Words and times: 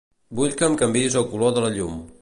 Vull 0.39 0.55
que 0.61 0.69
em 0.69 0.79
canviïs 0.83 1.19
el 1.23 1.29
color 1.35 1.55
de 1.59 1.67
la 1.67 1.73
llum. 1.77 2.03